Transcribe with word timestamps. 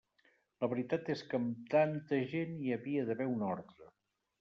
La 0.63 0.69
veritat 0.71 1.11
és 1.17 1.21
que 1.33 1.41
amb 1.41 1.69
tanta 1.75 2.21
gent 2.35 2.59
hi 2.59 2.77
havia 2.79 3.09
d'haver 3.11 3.33
un 3.39 3.51
ordre. 3.57 3.97